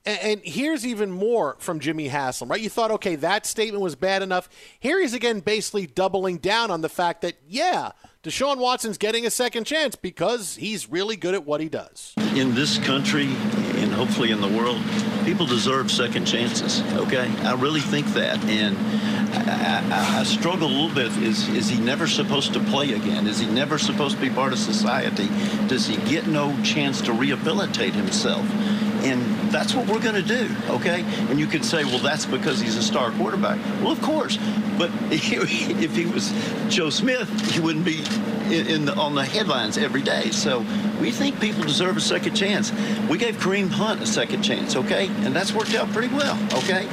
[0.07, 2.61] And, and here's even more from Jimmy Haslam, right?
[2.61, 4.49] You thought, okay, that statement was bad enough.
[4.79, 7.91] Here he's again basically doubling down on the fact that, yeah,
[8.23, 12.13] Deshaun Watson's getting a second chance because he's really good at what he does.
[12.35, 13.29] In this country
[13.81, 14.79] and hopefully in the world,
[15.25, 17.33] people deserve second chances, okay?
[17.45, 18.39] I really think that.
[18.45, 18.77] And
[19.33, 21.17] I, I, I, struggle a little bit.
[21.23, 23.27] Is, is he never supposed to play again?
[23.27, 25.29] Is he never supposed to be part of society?
[25.67, 28.45] Does he get no chance to rehabilitate himself?
[29.03, 31.03] And that's what we're going to do, okay?
[31.29, 33.59] And you could say, well, that's because he's a star quarterback.
[33.81, 34.39] Well, of course.
[34.79, 36.33] But if he was
[36.69, 38.05] Joe Smith, he wouldn't be
[38.51, 40.31] in, the, on the headlines every day.
[40.31, 40.65] So
[41.01, 42.73] we think people deserve a second chance.
[43.09, 45.07] We gave Kareem Hunt a second chance, okay?
[45.07, 46.87] And that's worked out pretty well, okay?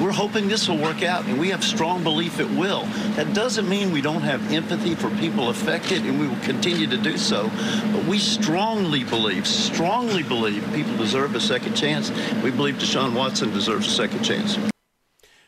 [0.00, 2.84] We're hoping this will work out, and we have strong belief it will.
[3.16, 6.96] That doesn't mean we don't have empathy for people affected, and we will continue to
[6.96, 7.50] do so.
[7.92, 12.10] But we strongly believe, strongly believe people deserve a second chance.
[12.42, 14.58] We believe Deshaun Watson deserves a second chance.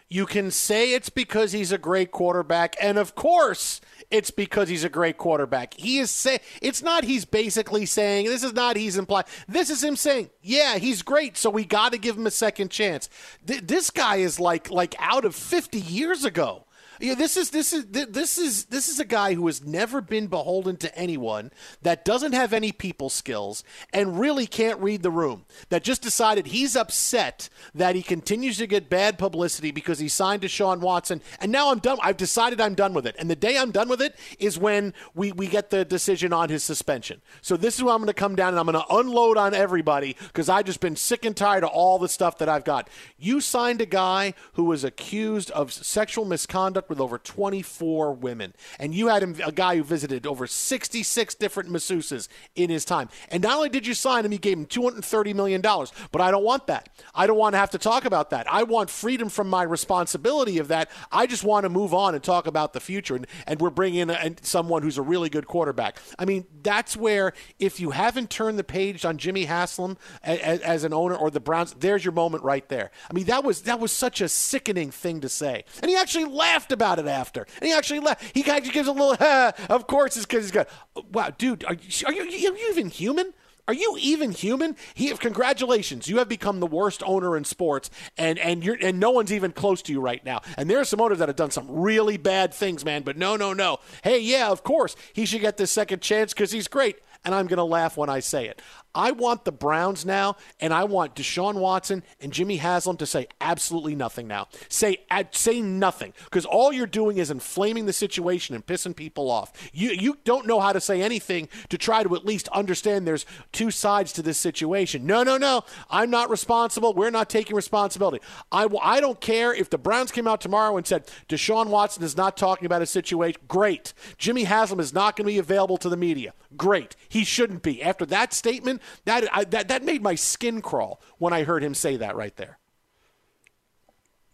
[0.09, 4.85] You can say it's because he's a great quarterback, and of course, it's because he's
[4.85, 5.75] a great quarterback.
[5.75, 9.27] He is say it's not he's basically saying this is not he's implying.
[9.49, 12.71] This is him saying, "Yeah, he's great, so we got to give him a second
[12.71, 13.09] chance."
[13.47, 16.66] Th- this guy is like like out of 50 years ago.
[17.01, 20.27] Yeah, this is this is this is this is a guy who has never been
[20.27, 21.51] beholden to anyone
[21.83, 25.45] that doesn't have any people skills and really can't read the room.
[25.69, 30.43] That just decided he's upset that he continues to get bad publicity because he signed
[30.43, 31.99] Deshaun Watson, and now I'm done.
[32.03, 34.95] I've decided I'm done with it, and the day I'm done with it is when
[35.15, 37.21] we we get the decision on his suspension.
[37.43, 39.55] So this is where I'm going to come down and I'm going to unload on
[39.55, 42.89] everybody because I've just been sick and tired of all the stuff that I've got.
[43.19, 48.95] You signed a guy who was accused of sexual misconduct with over 24 women, and
[48.95, 53.09] you had him, a guy who visited over 66 different masseuses in his time.
[53.31, 55.61] And not only did you sign him, you gave him $230 million.
[55.61, 56.89] But I don't want that.
[57.15, 58.51] I don't want to have to talk about that.
[58.51, 60.91] I want freedom from my responsibility of that.
[61.11, 63.17] I just want to move on and talk about the future.
[63.17, 65.99] And, and we're bringing in a, someone who's a really good quarterback.
[66.19, 70.85] I mean, that's where if you haven't turned the page on Jimmy Haslam as, as
[70.85, 72.91] an owner or the Browns, there's your moment right there.
[73.11, 75.65] I mean, that was that was such a sickening thing to say.
[75.83, 77.47] And he actually laughed about it after.
[77.61, 78.23] And he actually laughed.
[78.35, 79.17] He actually gives a little,
[79.75, 80.69] of course, it's because he's got,
[81.11, 83.33] wow, dude, are you, are you, are you even human?
[83.69, 84.77] Are you even human?
[84.95, 89.11] He congratulations, you have become the worst owner in sports, and and you're and no
[89.11, 90.43] one's even close to you right now.
[90.57, 93.03] And there are some owners that have done some really bad things, man.
[93.03, 93.79] But no, no, no.
[94.05, 97.49] Hey, yeah, of course he should get this second chance because he's great and I'm
[97.49, 98.63] to laugh when I say it.
[98.97, 103.29] I want the Browns now, and I want Deshaun Watson and Jimmy Haslam to say
[103.43, 104.49] absolutely nothing now.
[104.71, 104.99] Say
[105.33, 109.53] say nothing, because all you're doing is inflaming the situation and pissing people off.
[109.75, 113.27] You you don't know how to say anything to try to at least understand there's
[113.53, 115.07] two sides to this situation.
[115.07, 115.63] No, no, no.
[115.91, 116.95] I'm not responsible.
[116.95, 118.25] We're not taking responsibility.
[118.51, 122.17] I I don't care if the Browns came out tomorrow and said Deshaun Watson is
[122.17, 123.43] not talking about a situation.
[123.47, 123.93] Great.
[124.17, 126.33] Jimmy Haslam is not going to be available to the media.
[126.57, 126.97] Great.
[127.11, 127.83] He shouldn't be.
[127.83, 131.75] After that statement, that, I, that that made my skin crawl when I heard him
[131.75, 132.59] say that right there.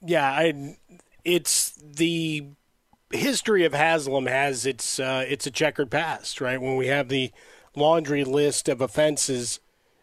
[0.00, 0.76] Yeah, I,
[1.24, 2.46] it's the
[3.12, 6.60] history of Haslam has its uh, it's a checkered past, right?
[6.60, 7.30] When we have the
[7.74, 9.60] laundry list of offenses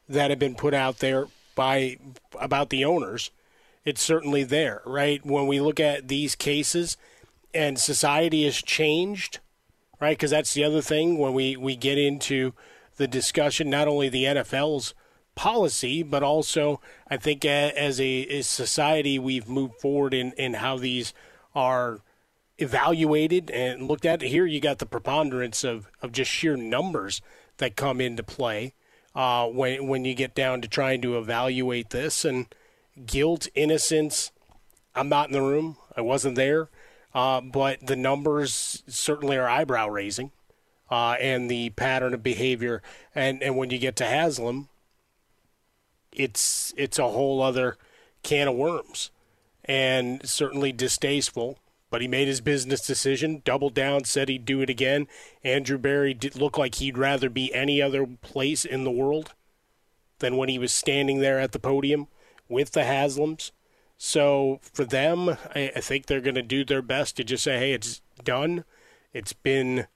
[0.08, 1.98] that have been put out there by
[2.40, 3.32] about the owners,
[3.86, 5.26] it's certainly there, right?
[5.26, 6.98] When we look at these cases
[7.54, 9.40] and society has changed,
[10.00, 10.18] right?
[10.18, 12.54] Because that's the other thing when we, we get into
[13.00, 14.94] the discussion, not only the NFL's
[15.34, 20.78] policy, but also I think as a, as society, we've moved forward in, in how
[20.78, 21.14] these
[21.56, 22.02] are
[22.58, 24.22] evaluated and looked at.
[24.22, 27.22] Here you got the preponderance of, of just sheer numbers
[27.58, 28.74] that come into play
[29.16, 32.26] uh, when, when you get down to trying to evaluate this.
[32.26, 32.54] And
[33.06, 34.34] guilt, innocence,
[34.94, 35.78] I'm not in the room.
[35.96, 36.70] I wasn't there.
[37.16, 40.32] Uh, but the numbers certainly are eyebrow raising
[40.90, 42.82] uh, and the pattern of behavior.
[43.14, 44.70] And, and when you get to Haslam,
[46.12, 47.78] it's it's a whole other
[48.24, 49.12] can of worms,
[49.66, 51.60] and certainly distasteful.
[51.92, 55.08] But he made his business decision, doubled down, said he'd do it again.
[55.44, 59.34] Andrew Berry did look like he'd rather be any other place in the world
[60.20, 62.08] than when he was standing there at the podium
[62.48, 63.50] with the Haslams.
[63.98, 67.58] So for them, I, I think they're going to do their best to just say,
[67.58, 68.66] "Hey, it's done.
[69.12, 69.88] It's been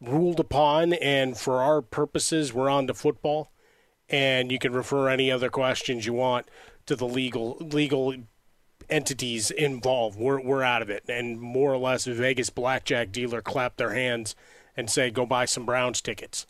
[0.00, 3.50] ruled upon, and for our purposes, we're on to football.
[4.08, 6.46] And you can refer any other questions you want
[6.86, 8.14] to the legal legal
[8.88, 10.18] entities involved.
[10.18, 14.34] We're we're out of it, and more or less, Vegas blackjack dealer clap their hands
[14.76, 16.46] and say, "Go buy some Browns tickets."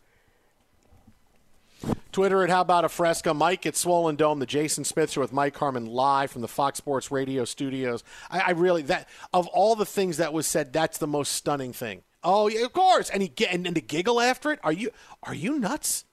[2.11, 3.33] Twitter at How About a Fresca.
[3.33, 6.77] Mike at Swollen Dome, the Jason Smith Show with Mike Harmon live from the Fox
[6.77, 8.03] Sports Radio studios.
[8.29, 11.71] I, I, really that of all the things that was said, that's the most stunning
[11.71, 12.03] thing.
[12.23, 13.09] Oh, yeah, of course.
[13.09, 14.59] And he get and, and to giggle after it.
[14.63, 14.91] Are you
[15.23, 16.05] are you nuts?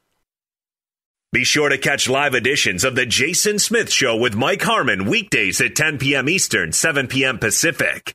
[1.33, 5.61] Be sure to catch live editions of the Jason Smith Show with Mike Harmon weekdays
[5.61, 6.29] at 10 p.m.
[6.29, 7.39] Eastern, 7 p.m.
[7.39, 8.15] Pacific.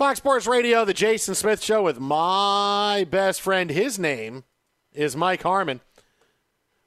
[0.00, 3.68] Fox Sports Radio, the Jason Smith Show with my best friend.
[3.68, 4.44] His name
[4.94, 5.82] is Mike Harmon.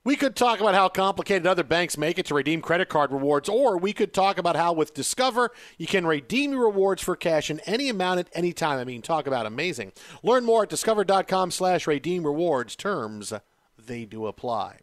[0.04, 3.48] We could talk about how complicated other banks make it to redeem credit card rewards,
[3.48, 7.52] or we could talk about how with Discover you can redeem your rewards for cash
[7.52, 8.80] in any amount at any time.
[8.80, 9.92] I mean, talk about amazing.
[10.24, 12.76] Learn more at discover.com slash redeem rewards.
[12.76, 13.32] Terms,
[13.78, 14.80] they do apply.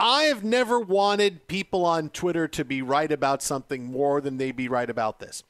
[0.00, 4.50] I have never wanted people on Twitter to be right about something more than they
[4.50, 5.44] be right about this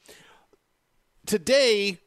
[1.29, 1.99] today,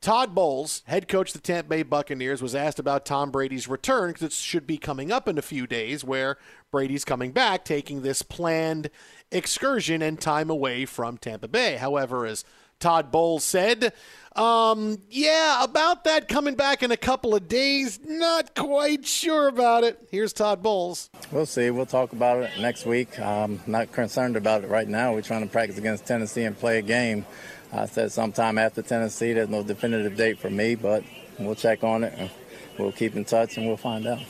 [0.00, 4.08] Todd Bowles, head coach of the Tampa Bay Buccaneers, was asked about Tom Brady's return
[4.08, 6.38] because it should be coming up in a few days where
[6.72, 8.88] Brady's coming back, taking this planned
[9.30, 11.76] excursion and time away from Tampa Bay.
[11.76, 12.46] However, as
[12.78, 13.92] Todd Bowles said,
[14.34, 18.00] um, yeah, about that coming back in a couple of days.
[18.02, 20.08] Not quite sure about it.
[20.10, 21.10] Here's Todd Bowles.
[21.30, 21.70] We'll see.
[21.70, 23.20] We'll talk about it next week.
[23.20, 25.12] I'm not concerned about it right now.
[25.12, 27.26] We're trying to practice against Tennessee and play a game.
[27.72, 29.32] I said sometime after Tennessee.
[29.32, 31.04] There's no definitive date for me, but
[31.38, 32.30] we'll check on it and
[32.78, 34.20] we'll keep in touch and we'll find out.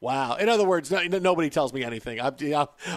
[0.00, 0.34] Wow.
[0.34, 2.20] In other words, no, nobody tells me anything.
[2.20, 2.36] I'm,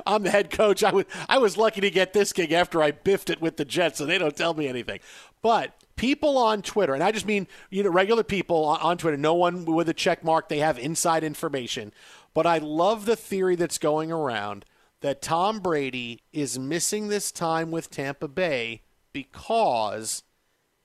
[0.06, 0.84] I'm, the head coach.
[0.84, 3.64] I was, I was lucky to get this gig after I biffed it with the
[3.64, 5.00] Jets, so they don't tell me anything.
[5.42, 9.36] But people on Twitter, and I just mean you know regular people on Twitter, no
[9.36, 11.94] one with a check mark, they have inside information.
[12.34, 14.66] But I love the theory that's going around
[15.00, 18.82] that Tom Brady is missing this time with Tampa Bay
[19.18, 20.22] because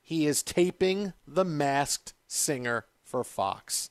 [0.01, 3.91] he is taping The Masked Singer for Fox.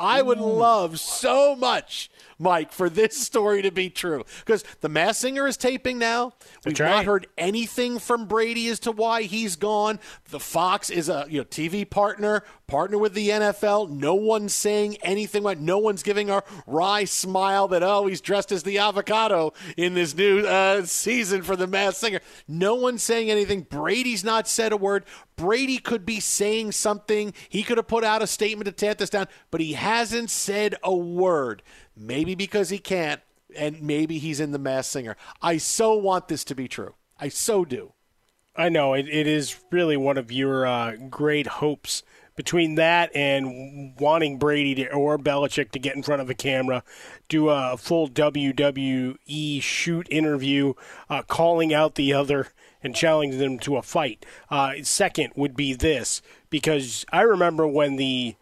[0.00, 4.24] I would love so much, Mike, for this story to be true.
[4.40, 6.32] Because the Masked Singer is taping now.
[6.64, 6.88] We've right.
[6.88, 10.00] not heard anything from Brady as to why he's gone.
[10.30, 13.90] The Fox is a you know TV partner, partner with the NFL.
[13.90, 15.44] No one's saying anything.
[15.64, 20.14] No one's giving a wry smile that oh he's dressed as the avocado in this
[20.14, 22.20] new uh, season for the Masked Singer.
[22.48, 23.62] No one's saying anything.
[23.62, 25.04] Brady's not said a word.
[25.36, 27.34] Brady could be saying something.
[27.48, 30.76] He could have put out a statement to tamp this down, but he hasn't said
[30.82, 31.62] a word.
[31.96, 33.20] Maybe because he can't,
[33.56, 35.16] and maybe he's in the Masked Singer.
[35.40, 36.94] I so want this to be true.
[37.18, 37.92] I so do.
[38.56, 42.02] I know it, it is really one of your uh, great hopes.
[42.36, 46.82] Between that and wanting Brady to, or Belichick to get in front of a camera,
[47.28, 50.74] do a full WWE shoot interview,
[51.08, 52.48] uh, calling out the other
[52.82, 54.26] and challenging them to a fight.
[54.50, 58.34] Uh, second would be this because I remember when the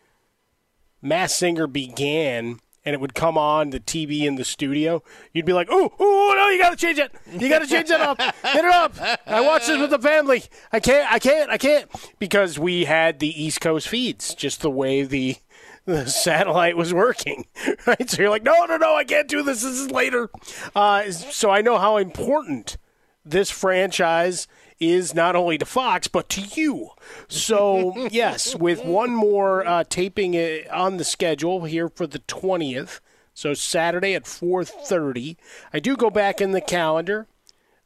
[1.03, 5.03] Masked Singer began and it would come on the TV in the studio,
[5.33, 7.13] you'd be like, "Oh, oh no, you got to change it.
[7.31, 8.19] You got to change it up.
[8.19, 8.95] Get it up.
[9.27, 10.45] I watched this with the family.
[10.73, 14.71] I can't, I can't, I can't," because we had the East Coast feeds, just the
[14.71, 15.37] way the
[15.85, 17.47] the satellite was working,
[17.87, 18.09] right?
[18.09, 19.63] So you're like, "No, no, no, I can't do this.
[19.63, 20.31] This is later."
[20.75, 22.77] Uh, so I know how important
[23.25, 24.49] this franchise
[24.83, 26.91] is not only to Fox but to you.
[27.29, 33.01] So yes, with one more uh, taping uh, on the schedule here for the twentieth,
[33.35, 35.37] so Saturday at four thirty.
[35.73, 37.27] I do go back in the calendar.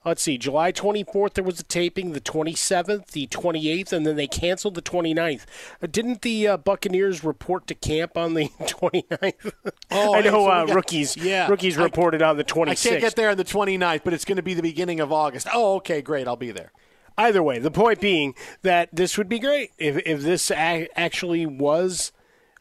[0.04, 4.28] let's see, July 24th, there was a taping, the 27th, the 28th, and then they
[4.28, 5.44] canceled the 29th.
[5.82, 9.52] Uh, didn't the uh, Buccaneers report to camp on the 29th?
[9.90, 11.48] Oh, I know so uh, got- rookies yeah.
[11.48, 14.36] rookies I- reported on the I can't get there on the 29th, but it's going
[14.36, 15.48] to be the beginning of August.
[15.52, 16.28] Oh, okay, great.
[16.28, 16.70] I'll be there.
[17.18, 21.46] Either way, the point being that this would be great if if this a- actually
[21.46, 22.12] was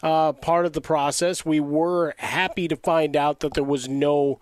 [0.01, 1.45] uh, part of the process.
[1.45, 4.39] We were happy to find out that there was no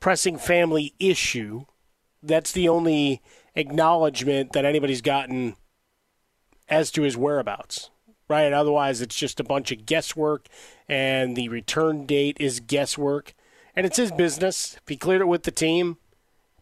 [0.00, 1.64] pressing family issue.
[2.22, 3.22] That's the only
[3.54, 5.56] acknowledgement that anybody's gotten
[6.68, 7.90] as to his whereabouts.
[8.28, 8.52] Right?
[8.52, 10.48] Otherwise, it's just a bunch of guesswork,
[10.86, 13.32] and the return date is guesswork.
[13.74, 14.76] And it's his business.
[14.76, 15.96] If he cleared it with the team,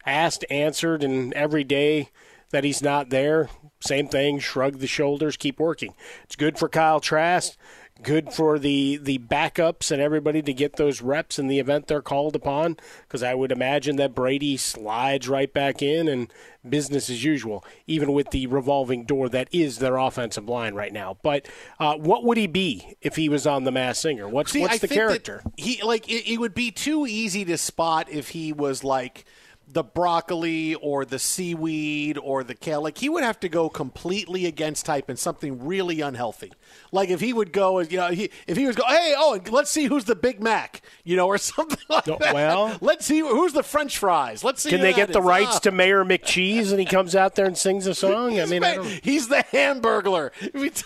[0.05, 2.09] asked, answered, and every day
[2.51, 5.93] that he's not there, same thing, shrug the shoulders, keep working.
[6.23, 7.57] It's good for Kyle Trask,
[8.03, 12.01] good for the, the backups and everybody to get those reps in the event they're
[12.01, 16.31] called upon, because I would imagine that Brady slides right back in and
[16.67, 21.17] business as usual, even with the revolving door that is their offensive line right now.
[21.23, 21.47] But
[21.79, 24.29] uh, what would he be if he was on The Masked Singer?
[24.29, 25.41] What's, See, what's I the character?
[25.57, 29.25] He like it, it would be too easy to spot if he was like
[29.69, 32.81] the broccoli or the seaweed or the kale.
[32.81, 36.53] Like he would have to go completely against type and something really unhealthy.
[36.93, 39.69] Like if he would go, you know, he, if he was go, hey, oh, let's
[39.69, 42.33] see who's the Big Mac, you know, or something like that.
[42.33, 44.43] well- let's see who's the French fries.
[44.43, 44.69] Let's see.
[44.69, 45.59] Can they get the rights Ah.
[45.59, 48.39] to Mayor McCheese and he comes out there and sings a song?
[48.39, 50.31] I mean, I he's the Hamburglar.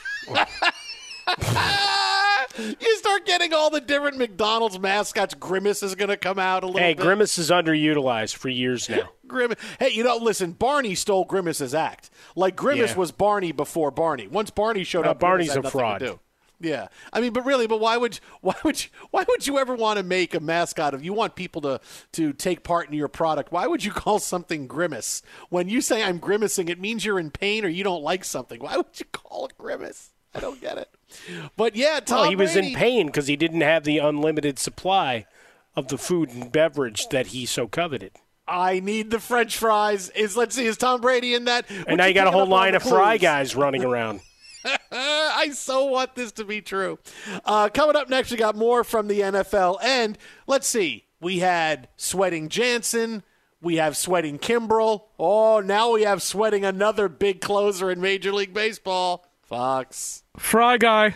[2.80, 5.34] You start getting all the different McDonald's mascots.
[5.34, 7.04] Grimace is going to come out a little Hey, bit.
[7.04, 9.10] Grimace is underutilized for years now.
[9.28, 9.58] Grimace.
[9.80, 10.52] Hey, you know, listen.
[10.54, 12.10] Barney stole Grimace's act.
[12.36, 12.97] Like Grimace Yeah.
[12.97, 14.28] was Barney before Barney.
[14.28, 16.20] Once Barney showed Uh, up, Barney's a fraud.
[16.64, 19.74] Yeah, I mean, but really, but why would why would you, why would you ever
[19.74, 21.04] want to make a mascot of?
[21.04, 21.82] You want people to
[22.12, 23.52] to take part in your product.
[23.52, 26.70] Why would you call something grimace when you say I'm grimacing?
[26.70, 28.60] It means you're in pain or you don't like something.
[28.62, 30.12] Why would you call it grimace?
[30.34, 30.89] I don't get it.
[31.57, 34.59] But yeah, Tom well, he was Brady, in pain because he didn't have the unlimited
[34.59, 35.25] supply
[35.75, 38.13] of the food and beverage that he so coveted.
[38.47, 40.09] I need the French fries.
[40.09, 41.69] Is let's see, is Tom Brady in that?
[41.69, 44.21] Would And now you got a whole line of fry guys running around.
[44.91, 46.99] I so want this to be true.
[47.45, 49.77] Uh, coming up next, we got more from the NFL.
[49.82, 50.17] And
[50.47, 53.23] let's see, we had Sweating Jansen.
[53.61, 55.03] We have Sweating Kimbrel.
[55.19, 59.25] Oh, now we have Sweating another big closer in Major League Baseball.
[59.43, 60.20] Fox.
[60.38, 61.15] Fry guy.